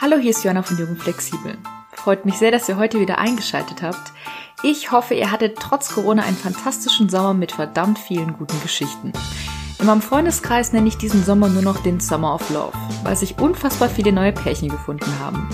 [0.00, 1.58] Hallo, hier ist Joanna von Jugend Flexibel.
[1.90, 4.12] Freut mich sehr, dass ihr heute wieder eingeschaltet habt.
[4.62, 9.12] Ich hoffe, ihr hattet trotz Corona einen fantastischen Sommer mit verdammt vielen guten Geschichten.
[9.80, 13.40] In meinem Freundeskreis nenne ich diesen Sommer nur noch den Summer of Love, weil sich
[13.40, 15.48] unfassbar viele neue Pärchen gefunden haben.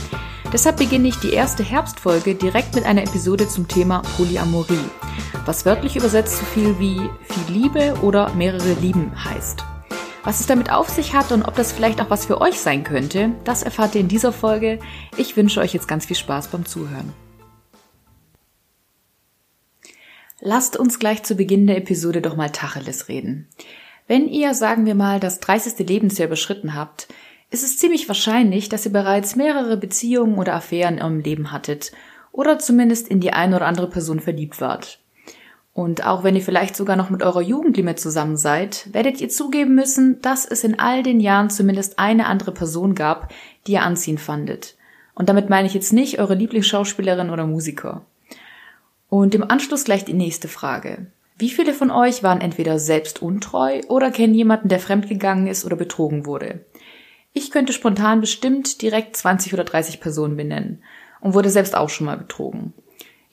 [0.53, 4.91] Deshalb beginne ich die erste Herbstfolge direkt mit einer Episode zum Thema Polyamorie,
[5.47, 9.65] was wörtlich übersetzt so viel wie viel Liebe oder mehrere Lieben heißt.
[10.25, 12.83] Was es damit auf sich hat und ob das vielleicht auch was für euch sein
[12.83, 14.79] könnte, das erfahrt ihr in dieser Folge.
[15.19, 17.13] Ich wünsche euch jetzt ganz viel Spaß beim Zuhören.
[20.41, 23.49] Lasst uns gleich zu Beginn der Episode doch mal Tacheles reden.
[24.07, 25.87] Wenn ihr, sagen wir mal, das 30.
[25.87, 27.09] Lebensjahr überschritten habt,
[27.51, 31.93] ist es ziemlich wahrscheinlich, dass ihr bereits mehrere Beziehungen oder Affären im Leben hattet
[32.33, 35.04] oder zumindest in die eine oder andere Person verliebt wart.
[35.75, 39.75] Und auch wenn ihr vielleicht sogar noch mit eurer Jugendliebe zusammen seid, werdet ihr zugeben
[39.75, 43.33] müssen, dass es in all den Jahren zumindest eine andere Person gab,
[43.67, 44.77] die ihr anziehend fandet.
[45.15, 48.07] Und damit meine ich jetzt nicht eure Lieblingsschauspielerin oder Musiker.
[49.09, 51.07] Und im Anschluss gleich die nächste Frage.
[51.37, 55.75] Wie viele von euch waren entweder selbst untreu oder kennen jemanden, der fremdgegangen ist oder
[55.75, 56.65] betrogen wurde?
[57.33, 60.85] Ich könnte spontan bestimmt direkt 20 oder 30 Personen benennen
[61.21, 62.73] und wurde selbst auch schon mal betrogen.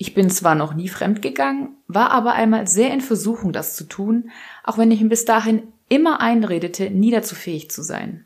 [0.02, 4.32] Ich bin zwar noch nie fremdgegangen, war aber einmal sehr in Versuchung, das zu tun,
[4.64, 8.26] auch wenn ich ihm bis dahin immer einredete, nie dazu fähig zu sein.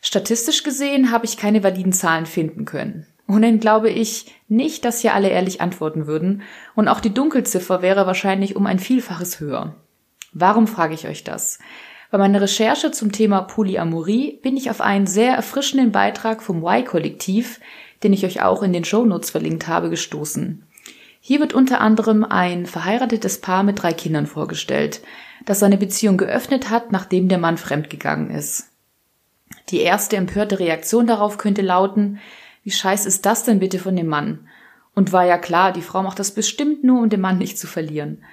[0.00, 3.06] Statistisch gesehen habe ich keine validen Zahlen finden können.
[3.26, 6.40] Und dann glaube ich nicht, dass hier alle ehrlich antworten würden,
[6.74, 9.76] und auch die Dunkelziffer wäre wahrscheinlich um ein Vielfaches höher.
[10.32, 11.58] Warum frage ich euch das?
[12.10, 17.60] Bei meiner Recherche zum Thema Polyamorie bin ich auf einen sehr erfrischenden Beitrag vom Y-Kollektiv,
[18.02, 20.64] den ich euch auch in den Shownotes verlinkt habe, gestoßen.
[21.24, 25.02] Hier wird unter anderem ein verheiratetes Paar mit drei Kindern vorgestellt,
[25.44, 28.70] das seine Beziehung geöffnet hat, nachdem der Mann fremdgegangen ist.
[29.68, 32.18] Die erste empörte Reaktion darauf könnte lauten,
[32.64, 34.48] wie scheiß ist das denn bitte von dem Mann?
[34.96, 37.68] Und war ja klar, die Frau macht das bestimmt nur, um den Mann nicht zu
[37.68, 38.24] verlieren.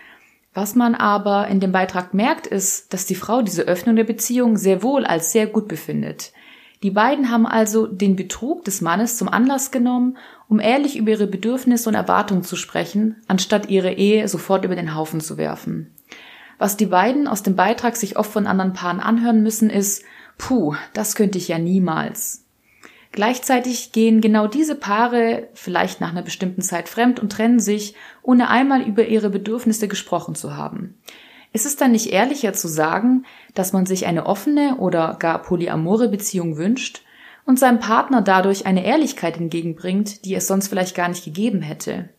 [0.56, 4.58] Was man aber in dem Beitrag merkt, ist, dass die Frau diese Öffnung der Beziehung
[4.58, 6.34] sehr wohl als sehr gut befindet.
[6.82, 10.18] Die beiden haben also den Betrug des Mannes zum Anlass genommen,
[10.48, 14.96] um ehrlich über ihre Bedürfnisse und Erwartungen zu sprechen, anstatt ihre Ehe sofort über den
[14.96, 15.94] Haufen zu werfen.
[16.58, 20.04] Was die beiden aus dem Beitrag sich oft von anderen Paaren anhören müssen, ist,
[20.38, 22.46] puh, das könnte ich ja niemals.
[23.12, 28.50] Gleichzeitig gehen genau diese Paare vielleicht nach einer bestimmten Zeit fremd und trennen sich, ohne
[28.50, 30.96] einmal über ihre Bedürfnisse gesprochen zu haben.
[31.52, 36.10] Ist es dann nicht ehrlicher zu sagen, dass man sich eine offene oder gar polyamore
[36.10, 37.02] Beziehung wünscht
[37.46, 42.10] und seinem Partner dadurch eine Ehrlichkeit entgegenbringt, die es sonst vielleicht gar nicht gegeben hätte?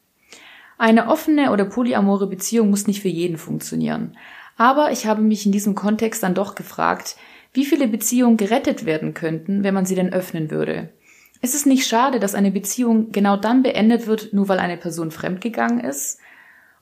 [0.78, 4.16] Eine offene oder polyamore Beziehung muss nicht für jeden funktionieren.
[4.56, 7.16] Aber ich habe mich in diesem Kontext dann doch gefragt,
[7.52, 10.91] wie viele Beziehungen gerettet werden könnten, wenn man sie denn öffnen würde.
[11.42, 15.10] Ist es nicht schade, dass eine Beziehung genau dann beendet wird, nur weil eine Person
[15.10, 16.18] fremdgegangen ist?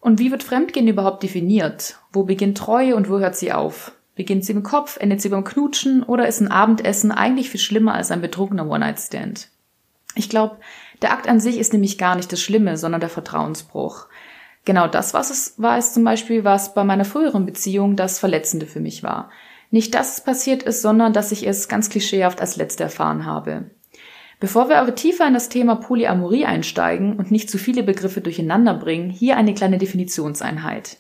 [0.00, 1.98] Und wie wird Fremdgehen überhaupt definiert?
[2.12, 3.92] Wo beginnt Treue und wo hört sie auf?
[4.19, 7.95] Beginnt sie im Kopf, endet sie beim Knutschen oder ist ein Abendessen eigentlich viel schlimmer
[7.95, 9.49] als ein betrunkener One-Night-Stand?
[10.17, 10.56] Ich glaube,
[11.03, 14.09] der Akt an sich ist nämlich gar nicht das Schlimme, sondern der Vertrauensbruch.
[14.65, 18.67] Genau das, was es war, ist zum Beispiel, was bei meiner früheren Beziehung das Verletzende
[18.67, 19.31] für mich war.
[19.71, 23.71] Nicht, dass es passiert ist, sondern dass ich es ganz klischeehaft als Letzte erfahren habe.
[24.41, 28.75] Bevor wir aber tiefer in das Thema Polyamorie einsteigen und nicht zu viele Begriffe durcheinander
[28.75, 30.97] bringen, hier eine kleine Definitionseinheit.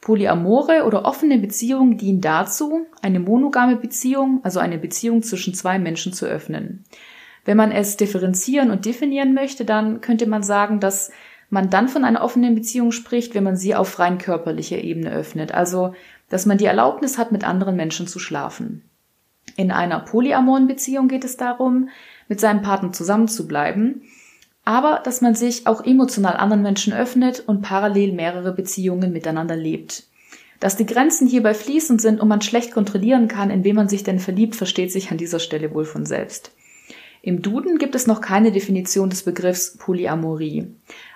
[0.00, 6.12] Polyamore oder offene Beziehungen dienen dazu, eine monogame Beziehung, also eine Beziehung zwischen zwei Menschen
[6.12, 6.84] zu öffnen.
[7.44, 11.10] Wenn man es differenzieren und definieren möchte, dann könnte man sagen, dass
[11.50, 15.52] man dann von einer offenen Beziehung spricht, wenn man sie auf rein körperlicher Ebene öffnet,
[15.52, 15.94] also
[16.28, 18.84] dass man die Erlaubnis hat, mit anderen Menschen zu schlafen.
[19.56, 21.88] In einer polyamoren Beziehung geht es darum,
[22.28, 24.02] mit seinem Partner zusammenzubleiben,
[24.68, 30.04] aber dass man sich auch emotional anderen Menschen öffnet und parallel mehrere Beziehungen miteinander lebt.
[30.60, 34.02] Dass die Grenzen hierbei fließend sind und man schlecht kontrollieren kann, in wen man sich
[34.02, 36.52] denn verliebt, versteht sich an dieser Stelle wohl von selbst.
[37.22, 40.66] Im Duden gibt es noch keine Definition des Begriffs Polyamorie.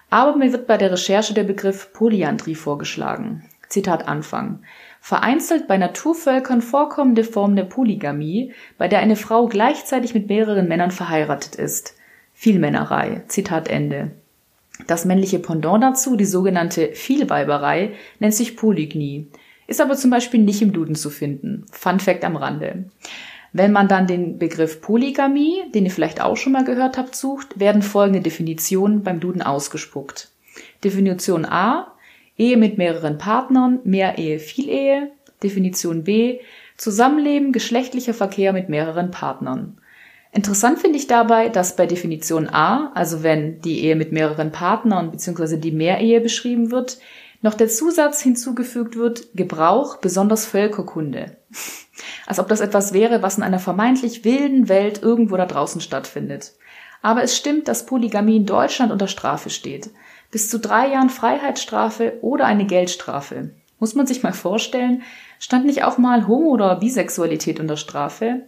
[0.08, 3.44] Aber mir wird bei der Recherche der Begriff Polyandrie vorgeschlagen.
[3.68, 4.60] Zitat Anfang
[5.02, 10.90] vereinzelt bei Naturvölkern vorkommende Form der Polygamie, bei der eine Frau gleichzeitig mit mehreren Männern
[10.90, 11.96] verheiratet ist.
[12.42, 13.22] Vielmännerei.
[13.28, 14.10] Zitat Ende.
[14.88, 19.28] Das männliche Pendant dazu, die sogenannte Vielweiberei, nennt sich Polygnie,
[19.68, 21.66] ist aber zum Beispiel nicht im Duden zu finden.
[21.70, 22.86] Fun Fact am Rande.
[23.52, 27.60] Wenn man dann den Begriff Polygamie, den ihr vielleicht auch schon mal gehört habt, sucht,
[27.60, 30.28] werden folgende Definitionen beim Duden ausgespuckt.
[30.82, 31.94] Definition A.
[32.36, 35.12] Ehe mit mehreren Partnern, mehr Ehe, viel Ehe.
[35.44, 36.40] Definition B.
[36.76, 39.78] Zusammenleben, geschlechtlicher Verkehr mit mehreren Partnern.
[40.34, 45.10] Interessant finde ich dabei, dass bei Definition A, also wenn die Ehe mit mehreren Partnern
[45.10, 45.58] bzw.
[45.58, 46.98] die Mehrehe beschrieben wird,
[47.42, 51.36] noch der Zusatz hinzugefügt wird, Gebrauch, besonders Völkerkunde.
[52.26, 56.52] Als ob das etwas wäre, was in einer vermeintlich wilden Welt irgendwo da draußen stattfindet.
[57.02, 59.90] Aber es stimmt, dass Polygamie in Deutschland unter Strafe steht.
[60.30, 63.50] Bis zu drei Jahren Freiheitsstrafe oder eine Geldstrafe.
[63.78, 65.02] Muss man sich mal vorstellen,
[65.40, 68.46] stand nicht auch mal Homo- oder Bisexualität unter Strafe?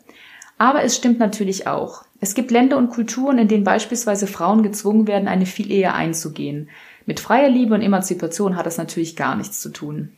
[0.58, 2.04] Aber es stimmt natürlich auch.
[2.20, 6.70] Es gibt Länder und Kulturen, in denen beispielsweise Frauen gezwungen werden, eine Vielehe einzugehen.
[7.06, 10.12] Mit freier Liebe und Emanzipation hat das natürlich gar nichts zu tun.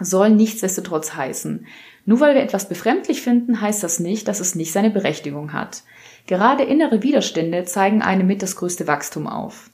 [0.00, 1.66] Soll nichtsdestotrotz heißen.
[2.04, 5.82] Nur weil wir etwas befremdlich finden, heißt das nicht, dass es nicht seine Berechtigung hat.
[6.26, 9.70] Gerade innere Widerstände zeigen einem mit das größte Wachstum auf.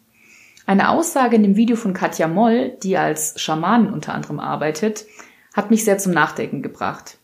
[0.65, 5.07] Eine Aussage in dem Video von Katja Moll, die als Schamanin unter anderem arbeitet,
[5.55, 7.19] hat mich sehr zum Nachdenken gebracht.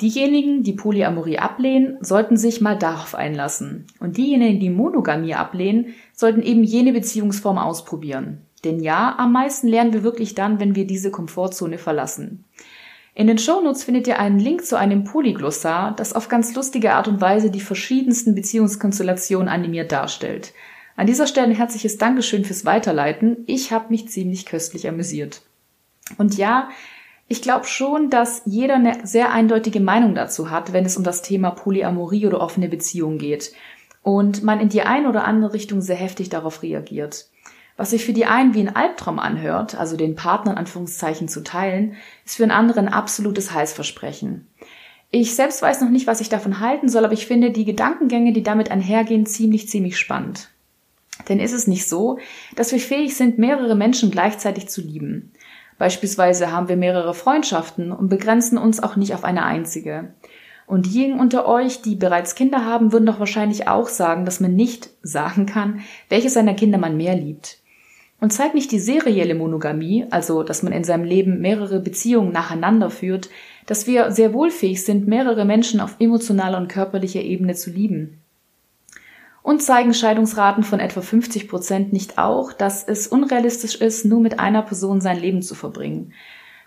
[0.00, 3.86] Diejenigen, die Polyamorie ablehnen, sollten sich mal darauf einlassen.
[3.98, 8.42] Und diejenigen, die Monogamie ablehnen, sollten eben jene Beziehungsform ausprobieren.
[8.64, 12.44] Denn ja, am meisten lernen wir wirklich dann, wenn wir diese Komfortzone verlassen.
[13.14, 17.08] In den Shownotes findet ihr einen Link zu einem Polyglossar, das auf ganz lustige Art
[17.08, 20.52] und Weise die verschiedensten Beziehungskonstellationen animiert darstellt.
[20.94, 23.38] An dieser Stelle ein herzliches Dankeschön fürs Weiterleiten.
[23.46, 25.42] Ich habe mich ziemlich köstlich amüsiert.
[26.16, 26.70] Und ja,
[27.28, 31.20] ich glaube schon, dass jeder eine sehr eindeutige Meinung dazu hat, wenn es um das
[31.20, 33.52] Thema Polyamorie oder offene Beziehungen geht.
[34.02, 37.28] Und man in die eine oder andere Richtung sehr heftig darauf reagiert.
[37.76, 41.42] Was sich für die einen wie ein Albtraum anhört, also den Partner in Anführungszeichen zu
[41.44, 41.94] teilen,
[42.24, 44.48] ist für einen anderen ein absolutes Heißversprechen.
[45.10, 48.32] Ich selbst weiß noch nicht, was ich davon halten soll, aber ich finde die Gedankengänge,
[48.32, 50.48] die damit einhergehen, ziemlich, ziemlich spannend.
[51.28, 52.18] Denn ist es nicht so,
[52.56, 55.32] dass wir fähig sind, mehrere Menschen gleichzeitig zu lieben?
[55.78, 60.12] Beispielsweise haben wir mehrere Freundschaften und begrenzen uns auch nicht auf eine einzige.
[60.66, 64.54] Und diejenigen unter euch, die bereits Kinder haben, würden doch wahrscheinlich auch sagen, dass man
[64.54, 67.58] nicht sagen kann, welches seiner Kinder man mehr liebt.
[68.20, 72.90] Und zeigt nicht die serielle Monogamie, also dass man in seinem Leben mehrere Beziehungen nacheinander
[72.90, 73.30] führt,
[73.66, 78.20] dass wir sehr wohlfähig sind, mehrere Menschen auf emotionaler und körperlicher Ebene zu lieben.
[79.42, 84.40] Und zeigen Scheidungsraten von etwa 50 Prozent nicht auch, dass es unrealistisch ist, nur mit
[84.40, 86.12] einer Person sein Leben zu verbringen?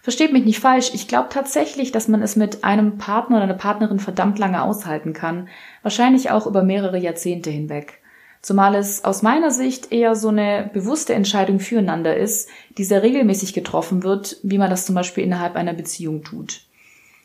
[0.01, 3.53] Versteht mich nicht falsch, ich glaube tatsächlich, dass man es mit einem Partner oder einer
[3.53, 5.47] Partnerin verdammt lange aushalten kann,
[5.83, 8.00] wahrscheinlich auch über mehrere Jahrzehnte hinweg.
[8.41, 13.53] Zumal es aus meiner Sicht eher so eine bewusste Entscheidung füreinander ist, die sehr regelmäßig
[13.53, 16.62] getroffen wird, wie man das zum Beispiel innerhalb einer Beziehung tut.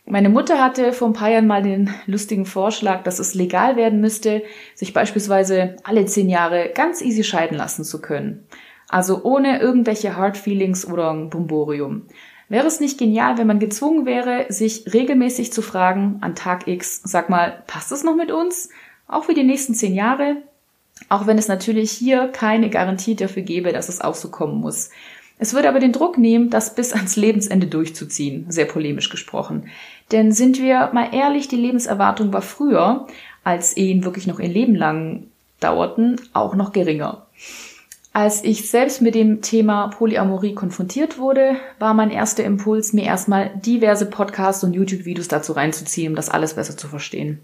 [0.08, 4.00] Meine Mutter hatte vor ein paar Jahren mal den lustigen Vorschlag, dass es legal werden
[4.00, 4.44] müsste,
[4.76, 8.46] sich beispielsweise alle zehn Jahre ganz easy scheiden lassen zu können.
[8.88, 12.02] Also ohne irgendwelche Hard Feelings oder ein Bumborium.
[12.48, 17.00] Wäre es nicht genial, wenn man gezwungen wäre, sich regelmäßig zu fragen an Tag X,
[17.02, 18.68] sag mal, passt es noch mit uns?
[19.08, 20.36] Auch für die nächsten zehn Jahre?
[21.08, 24.90] Auch wenn es natürlich hier keine Garantie dafür gäbe, dass es auch so kommen muss.
[25.38, 29.68] Es würde aber den Druck nehmen, das bis ans Lebensende durchzuziehen, sehr polemisch gesprochen.
[30.12, 33.06] Denn sind wir mal ehrlich, die Lebenserwartung war früher,
[33.44, 35.24] als Ehen wirklich noch ihr Leben lang
[35.60, 37.26] dauerten, auch noch geringer.
[38.12, 43.50] Als ich selbst mit dem Thema Polyamorie konfrontiert wurde, war mein erster Impuls, mir erstmal
[43.56, 47.40] diverse Podcasts und YouTube-Videos dazu reinzuziehen, um das alles besser zu verstehen.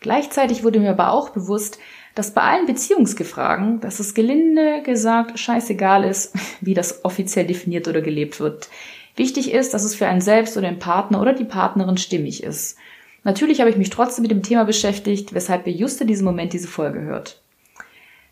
[0.00, 1.78] Gleichzeitig wurde mir aber auch bewusst,
[2.14, 8.00] dass bei allen Beziehungsgefragen, dass es gelinde gesagt scheißegal ist, wie das offiziell definiert oder
[8.00, 8.68] gelebt wird.
[9.16, 12.76] Wichtig ist, dass es für einen selbst oder den Partner oder die Partnerin stimmig ist.
[13.22, 16.52] Natürlich habe ich mich trotzdem mit dem Thema beschäftigt, weshalb ihr just in diesem Moment
[16.52, 17.40] diese Folge hört.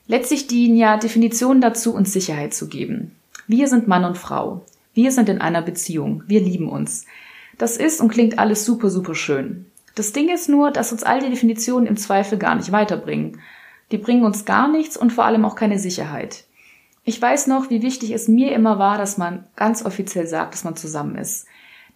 [0.06, 3.12] Letztlich dienen ja Definitionen dazu, uns Sicherheit zu geben.
[3.46, 4.64] Wir sind Mann und Frau.
[4.92, 6.24] Wir sind in einer Beziehung.
[6.26, 7.06] Wir lieben uns.
[7.56, 9.66] Das ist und klingt alles super, super schön.
[9.94, 13.40] Das Ding ist nur, dass uns all die Definitionen im Zweifel gar nicht weiterbringen.
[13.92, 16.44] Die bringen uns gar nichts und vor allem auch keine Sicherheit.
[17.04, 20.64] Ich weiß noch, wie wichtig es mir immer war, dass man ganz offiziell sagt, dass
[20.64, 21.46] man zusammen ist.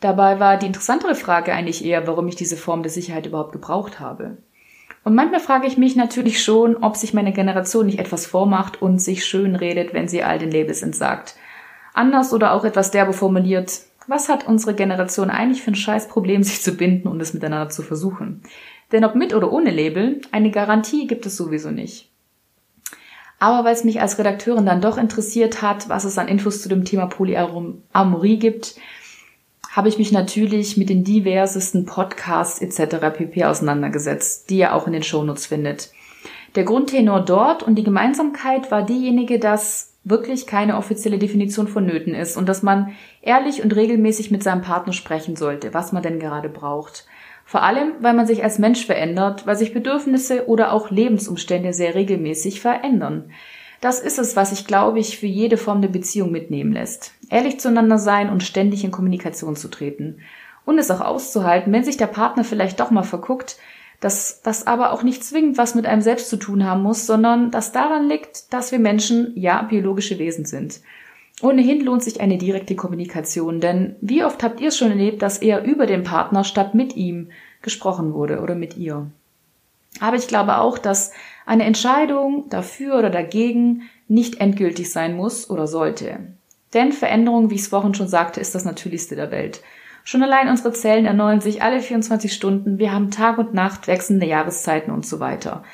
[0.01, 3.99] Dabei war die interessantere Frage eigentlich eher, warum ich diese Form der Sicherheit überhaupt gebraucht
[3.99, 4.37] habe.
[5.05, 8.99] Und manchmal frage ich mich natürlich schon, ob sich meine Generation nicht etwas vormacht und
[8.99, 11.37] sich schön redet, wenn sie all den Labels entsagt.
[11.95, 16.63] Anders oder auch etwas derbe formuliert, was hat unsere Generation eigentlich für ein Scheißproblem, sich
[16.63, 18.43] zu binden und es miteinander zu versuchen?
[18.93, 22.11] Denn ob mit oder ohne Label, eine Garantie gibt es sowieso nicht.
[23.39, 26.69] Aber weil es mich als Redakteurin dann doch interessiert hat, was es an Infos zu
[26.69, 28.77] dem Thema Polyamorie gibt,
[29.73, 32.97] habe ich mich natürlich mit den diversesten Podcasts etc.
[33.13, 33.45] pp.
[33.45, 35.91] auseinandergesetzt, die ihr auch in den Shownotes findet.
[36.55, 42.39] Der Grundtenor dort und die Gemeinsamkeit war diejenige, dass wirklich keine offizielle Definition vonnöten ist
[42.39, 46.49] und dass man ehrlich und regelmäßig mit seinem Partner sprechen sollte, was man denn gerade
[46.49, 47.07] braucht.
[47.49, 51.95] Vor allem, weil man sich als Mensch verändert, weil sich Bedürfnisse oder auch Lebensumstände sehr
[51.95, 53.31] regelmäßig verändern.
[53.81, 57.13] Das ist es, was sich, glaube ich, für jede Form der Beziehung mitnehmen lässt.
[57.31, 60.19] Ehrlich zueinander sein und ständig in Kommunikation zu treten.
[60.65, 63.59] Und es auch auszuhalten, wenn sich der Partner vielleicht doch mal verguckt,
[64.01, 67.53] dass das aber auch nicht zwingend was mit einem selbst zu tun haben muss, sondern
[67.53, 70.81] dass daran liegt, dass wir Menschen ja biologische Wesen sind.
[71.43, 75.39] Ohnehin lohnt sich eine direkte Kommunikation, denn wie oft habt ihr es schon erlebt, dass
[75.39, 77.29] eher über den Partner statt mit ihm
[77.61, 79.11] gesprochen wurde oder mit ihr?
[80.01, 81.13] Aber ich glaube auch, dass
[81.45, 86.21] eine Entscheidung dafür oder dagegen nicht endgültig sein muss oder sollte.
[86.75, 89.63] Denn Veränderung, wie ich es vorhin schon sagte, ist das Natürlichste der Welt.
[90.05, 94.27] Schon allein unsere Zellen erneuern sich alle 24 Stunden, wir haben Tag und Nacht, wechselnde
[94.27, 95.65] Jahreszeiten und so weiter.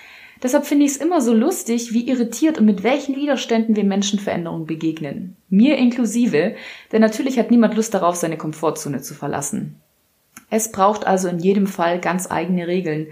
[0.43, 4.19] Deshalb finde ich es immer so lustig, wie irritiert und mit welchen Widerständen wir Menschen
[4.19, 5.37] Veränderungen begegnen.
[5.49, 6.57] Mir inklusive,
[6.91, 9.77] denn natürlich hat niemand Lust darauf, seine Komfortzone zu verlassen.
[10.51, 13.09] Es braucht also in jedem Fall ganz eigene Regeln,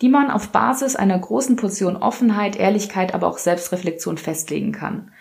[0.00, 5.12] die man auf Basis einer großen Portion Offenheit, Ehrlichkeit, aber auch Selbstreflexion festlegen kann.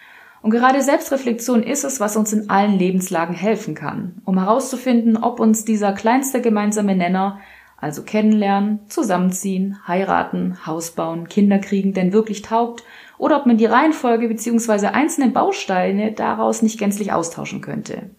[0.41, 5.41] Und gerade Selbstreflexion ist es, was uns in allen Lebenslagen helfen kann, um herauszufinden, ob
[5.41, 7.41] uns dieser kleinste gemeinsame Nenner,
[7.81, 12.83] also kennenlernen, zusammenziehen, heiraten, Haus bauen, Kinder kriegen, denn wirklich taugt,
[13.17, 14.87] oder ob man die Reihenfolge bzw.
[14.87, 18.09] einzelne Bausteine daraus nicht gänzlich austauschen könnte.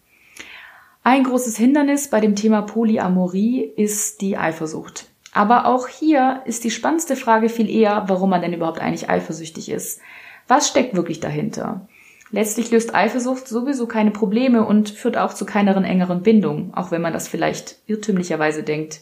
[1.03, 5.07] Ein großes Hindernis bei dem Thema Polyamorie ist die Eifersucht.
[5.33, 9.71] Aber auch hier ist die spannendste Frage viel eher, warum man denn überhaupt eigentlich eifersüchtig
[9.71, 10.01] ist.
[10.49, 11.89] Was steckt wirklich dahinter?
[12.33, 17.03] Letztlich löst Eifersucht sowieso keine Probleme und führt auch zu keineren engeren Bindungen, auch wenn
[17.03, 19.01] man das vielleicht irrtümlicherweise denkt.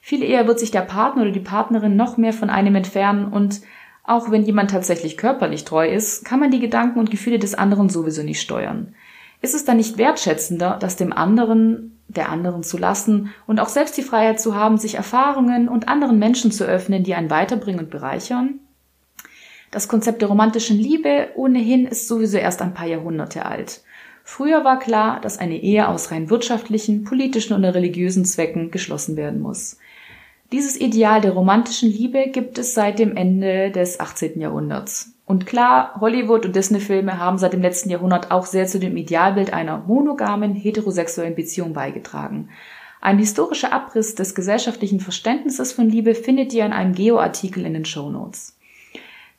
[0.00, 3.60] Viel eher wird sich der Partner oder die Partnerin noch mehr von einem entfernen und
[4.04, 7.90] auch wenn jemand tatsächlich körperlich treu ist, kann man die Gedanken und Gefühle des anderen
[7.90, 8.94] sowieso nicht steuern.
[9.42, 13.98] Ist es dann nicht wertschätzender, das dem anderen, der anderen zu lassen und auch selbst
[13.98, 17.90] die Freiheit zu haben, sich Erfahrungen und anderen Menschen zu öffnen, die einen weiterbringen und
[17.90, 18.60] bereichern?
[19.70, 23.82] Das Konzept der romantischen Liebe ohnehin ist sowieso erst ein paar Jahrhunderte alt.
[24.30, 29.40] Früher war klar, dass eine Ehe aus rein wirtschaftlichen, politischen oder religiösen Zwecken geschlossen werden
[29.40, 29.78] muss.
[30.52, 34.38] Dieses Ideal der romantischen Liebe gibt es seit dem Ende des 18.
[34.38, 35.14] Jahrhunderts.
[35.24, 39.54] Und klar, Hollywood und Disney-Filme haben seit dem letzten Jahrhundert auch sehr zu dem Idealbild
[39.54, 42.50] einer monogamen, heterosexuellen Beziehung beigetragen.
[43.00, 47.86] Ein historischer Abriss des gesellschaftlichen Verständnisses von Liebe findet ihr in einem Geo-Artikel in den
[47.86, 48.57] Show Notes.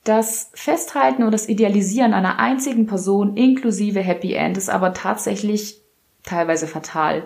[0.09, 5.83] Das Festhalten und das Idealisieren einer einzigen Person inklusive Happy End ist aber tatsächlich
[6.23, 7.25] teilweise fatal.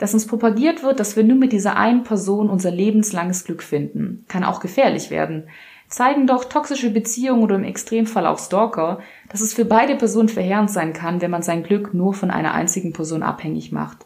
[0.00, 4.24] Dass uns propagiert wird, dass wir nur mit dieser einen Person unser lebenslanges Glück finden,
[4.26, 5.44] kann auch gefährlich werden.
[5.86, 10.72] Zeigen doch toxische Beziehungen oder im Extremfall auch Stalker, dass es für beide Personen verheerend
[10.72, 13.98] sein kann, wenn man sein Glück nur von einer einzigen Person abhängig macht.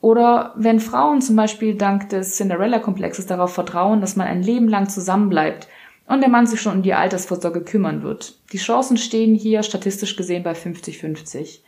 [0.00, 4.88] Oder wenn Frauen zum Beispiel dank des Cinderella-Komplexes darauf vertrauen, dass man ein Leben lang
[4.88, 5.66] zusammenbleibt
[6.10, 8.34] und der Mann sich schon um die Altersvorsorge kümmern wird.
[8.52, 11.60] Die Chancen stehen hier statistisch gesehen bei 50-50.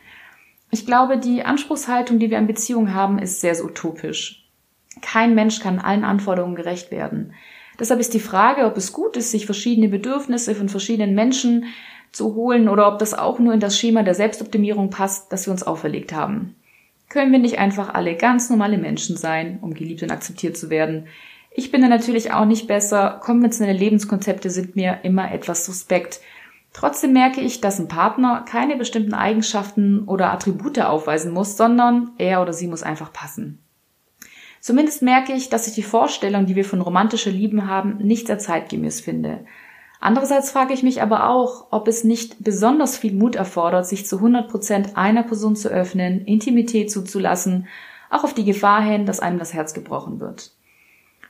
[0.69, 4.49] Ich glaube, die Anspruchshaltung, die wir an Beziehungen haben, ist sehr, utopisch.
[5.01, 7.33] Kein Mensch kann allen Anforderungen gerecht werden.
[7.79, 11.67] Deshalb ist die Frage, ob es gut ist, sich verschiedene Bedürfnisse von verschiedenen Menschen
[12.11, 15.51] zu holen oder ob das auch nur in das Schema der Selbstoptimierung passt, das wir
[15.51, 16.55] uns auferlegt haben.
[17.07, 21.07] Können wir nicht einfach alle ganz normale Menschen sein, um geliebt und akzeptiert zu werden?
[21.55, 23.19] Ich bin da natürlich auch nicht besser.
[23.21, 26.19] Konventionelle Lebenskonzepte sind mir immer etwas suspekt.
[26.73, 32.41] Trotzdem merke ich, dass ein Partner keine bestimmten Eigenschaften oder Attribute aufweisen muss, sondern er
[32.41, 33.59] oder sie muss einfach passen.
[34.59, 38.39] Zumindest merke ich, dass ich die Vorstellung, die wir von romantischer Lieben haben, nicht sehr
[38.39, 39.45] zeitgemäß finde.
[39.99, 44.17] Andererseits frage ich mich aber auch, ob es nicht besonders viel Mut erfordert, sich zu
[44.17, 47.67] 100 Prozent einer Person zu öffnen, Intimität zuzulassen,
[48.09, 50.52] auch auf die Gefahr hin, dass einem das Herz gebrochen wird.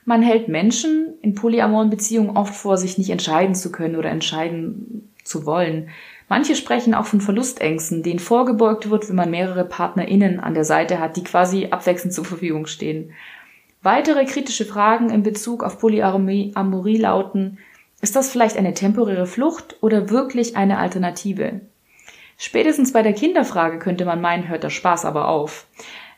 [0.05, 5.13] Man hält Menschen in polyamoren Beziehungen oft vor, sich nicht entscheiden zu können oder entscheiden
[5.23, 5.89] zu wollen.
[6.27, 10.99] Manche sprechen auch von Verlustängsten, denen vorgebeugt wird, wenn man mehrere PartnerInnen an der Seite
[10.99, 13.11] hat, die quasi abwechselnd zur Verfügung stehen.
[13.81, 17.57] Weitere kritische Fragen in Bezug auf Polyamorie lauten,
[18.01, 21.61] ist das vielleicht eine temporäre Flucht oder wirklich eine Alternative?
[22.37, 25.67] Spätestens bei der Kinderfrage könnte man meinen, hört der Spaß aber auf.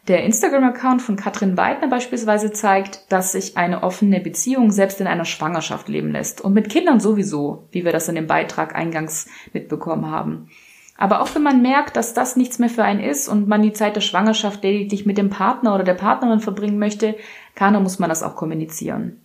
[0.07, 5.25] Der Instagram-Account von Katrin Weidner beispielsweise zeigt, dass sich eine offene Beziehung selbst in einer
[5.25, 10.11] Schwangerschaft leben lässt und mit Kindern sowieso, wie wir das in dem Beitrag eingangs mitbekommen
[10.11, 10.49] haben.
[10.97, 13.73] Aber auch wenn man merkt, dass das nichts mehr für einen ist und man die
[13.73, 17.15] Zeit der Schwangerschaft lediglich mit dem Partner oder der Partnerin verbringen möchte,
[17.55, 19.21] kann und muss man das auch kommunizieren.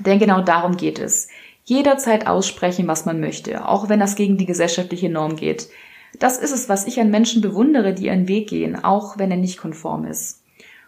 [0.00, 1.28] Denn genau darum geht es.
[1.62, 5.68] Jederzeit aussprechen, was man möchte, auch wenn das gegen die gesellschaftliche Norm geht.
[6.18, 9.36] Das ist es, was ich an Menschen bewundere, die ihren Weg gehen, auch wenn er
[9.36, 10.42] nicht konform ist.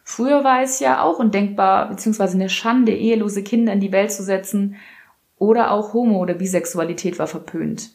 [0.05, 2.35] Früher war es ja auch undenkbar bzw.
[2.35, 4.77] eine Schande, ehelose Kinder in die Welt zu setzen
[5.37, 7.91] oder auch Homo- oder Bisexualität war verpönt.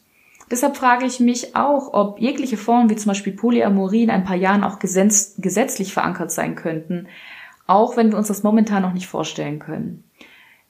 [0.50, 4.36] Deshalb frage ich mich auch, ob jegliche Formen wie zum Beispiel Polyamorie in ein paar
[4.36, 7.08] Jahren auch gesetzlich verankert sein könnten,
[7.66, 10.04] auch wenn wir uns das momentan noch nicht vorstellen können.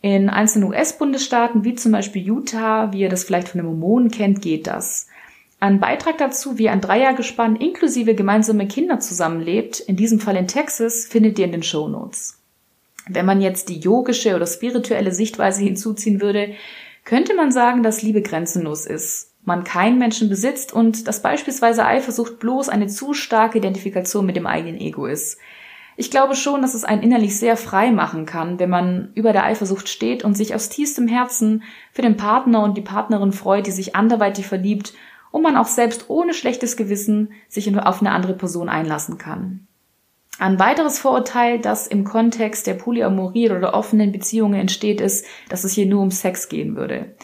[0.00, 4.42] In einzelnen US-Bundesstaaten wie zum Beispiel Utah, wie ihr das vielleicht von den Mormonen kennt,
[4.42, 5.08] geht das.
[5.62, 11.06] Ein Beitrag dazu, wie ein Dreiergespann inklusive gemeinsame Kinder zusammenlebt, in diesem Fall in Texas,
[11.06, 12.42] findet ihr in den Show Notes.
[13.08, 16.54] Wenn man jetzt die yogische oder spirituelle Sichtweise hinzuziehen würde,
[17.04, 22.38] könnte man sagen, dass Liebe grenzenlos ist man keinen Menschen besitzt und dass beispielsweise Eifersucht
[22.38, 25.38] bloß eine zu starke Identifikation mit dem eigenen Ego ist.
[25.96, 29.44] Ich glaube schon, dass es einen innerlich sehr frei machen kann, wenn man über der
[29.44, 33.72] Eifersucht steht und sich aus tiefstem Herzen für den Partner und die Partnerin freut, die
[33.72, 34.94] sich anderweitig verliebt
[35.32, 39.66] und man auch selbst ohne schlechtes Gewissen sich auf eine andere Person einlassen kann.
[40.38, 45.72] Ein weiteres Vorurteil, das im Kontext der Polyamorie oder offenen Beziehungen entsteht, ist, dass es
[45.72, 47.14] hier nur um Sex gehen würde.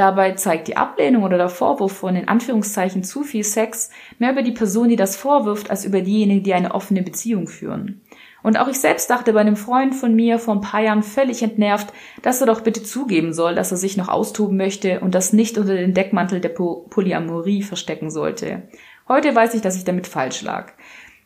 [0.00, 4.40] Dabei zeigt die Ablehnung oder der Vorwurf von in Anführungszeichen zu viel Sex mehr über
[4.40, 8.00] die Person, die das vorwirft, als über diejenigen, die eine offene Beziehung führen.
[8.42, 11.42] Und auch ich selbst dachte bei einem Freund von mir vor ein paar Jahren völlig
[11.42, 11.92] entnervt,
[12.22, 15.58] dass er doch bitte zugeben soll, dass er sich noch austoben möchte und das nicht
[15.58, 18.62] unter den Deckmantel der Polyamorie verstecken sollte.
[19.06, 20.72] Heute weiß ich, dass ich damit falsch lag.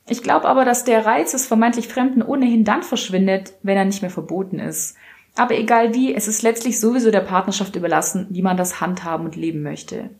[0.08, 4.02] Ich glaube aber, dass der Reiz des vermeintlich Fremden ohnehin dann verschwindet, wenn er nicht
[4.02, 4.96] mehr verboten ist.
[5.34, 9.36] Aber egal wie, es ist letztlich sowieso der Partnerschaft überlassen, wie man das handhaben und
[9.36, 10.10] leben möchte.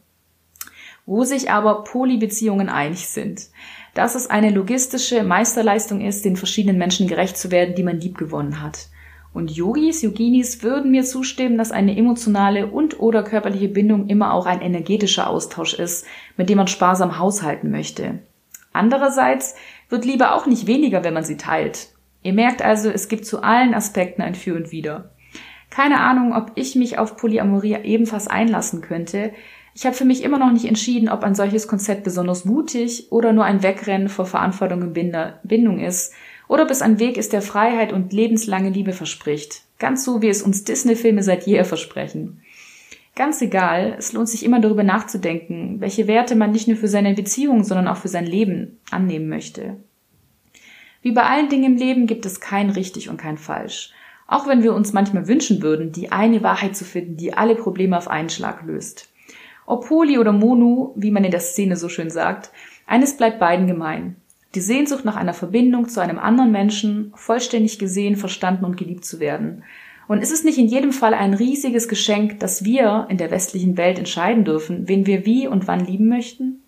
[1.07, 3.49] Wo sich aber Polybeziehungen einig sind,
[3.95, 8.19] dass es eine logistische Meisterleistung ist, den verschiedenen Menschen gerecht zu werden, die man lieb
[8.19, 8.89] gewonnen hat.
[9.33, 14.47] Und Yogis, Yoginis würden mir zustimmen, dass eine emotionale und oder körperliche Bindung immer auch
[14.47, 16.07] ein energetischer Austausch ist,
[16.37, 18.21] mit dem man sparsam haushalten möchte.
[18.73, 19.55] Andererseits
[19.89, 21.89] wird Liebe auch nicht weniger, wenn man sie teilt.
[22.25, 25.11] Ihr merkt also, es gibt zu allen Aspekten ein Für und Wider.
[25.71, 29.33] Keine Ahnung, ob ich mich auf Polyamorie ebenfalls einlassen könnte.
[29.75, 33.33] Ich habe für mich immer noch nicht entschieden, ob ein solches Konzept besonders mutig oder
[33.33, 36.15] nur ein Wegrennen vor Verantwortung und Bindung ist
[36.49, 39.63] oder ob es ein Weg ist, der Freiheit und lebenslange Liebe verspricht.
[39.79, 42.41] Ganz so, wie es uns Disney-Filme seit jeher versprechen.
[43.17, 47.13] Ganz egal, es lohnt sich immer darüber nachzudenken, welche Werte man nicht nur für seine
[47.15, 49.77] Beziehung, sondern auch für sein Leben annehmen möchte.
[51.05, 53.93] Wie bei allen Dingen im Leben gibt es kein richtig und kein falsch.
[54.27, 57.99] Auch wenn wir uns manchmal wünschen würden, die eine Wahrheit zu finden, die alle Probleme
[57.99, 59.11] auf einen Schlag löst.
[59.67, 62.53] Ob Poly oder Mono, wie man in der Szene so schön sagt,
[62.87, 64.17] eines bleibt beiden gemein.
[64.55, 69.21] Die Sehnsucht nach einer Verbindung zu einem anderen Menschen, vollständig gesehen, verstanden und geliebt zu
[69.21, 69.63] werden.
[70.09, 73.77] Und ist es nicht in jedem Fall ein riesiges Geschenk, dass wir in der westlichen
[73.77, 76.63] Welt entscheiden dürfen, wen wir wie und wann lieben möchten?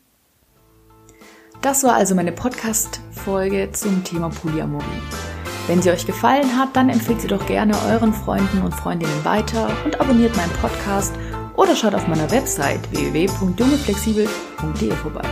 [1.62, 4.84] Das war also meine Podcast-Folge zum Thema Polyamorie.
[5.66, 9.68] Wenn sie euch gefallen hat, dann empfehlt sie doch gerne euren Freunden und Freundinnen weiter
[9.84, 11.12] und abonniert meinen Podcast
[11.56, 15.28] oder schaut auf meiner Website www.jungeflexibel.de vorbei.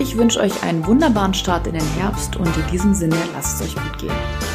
[0.00, 3.68] Ich wünsche euch einen wunderbaren Start in den Herbst und in diesem Sinne lasst es
[3.68, 4.49] euch gut gehen.